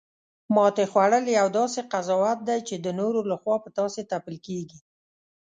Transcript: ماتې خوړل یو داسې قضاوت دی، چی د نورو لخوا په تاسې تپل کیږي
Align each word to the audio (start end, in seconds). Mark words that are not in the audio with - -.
ماتې 0.55 0.85
خوړل 0.91 1.25
یو 1.39 1.47
داسې 1.59 1.79
قضاوت 1.91 2.39
دی، 2.47 2.59
چی 2.67 2.75
د 2.79 2.87
نورو 2.99 3.19
لخوا 3.31 3.55
په 3.63 3.69
تاسې 3.77 4.01
تپل 4.11 4.35
کیږي 4.45 4.79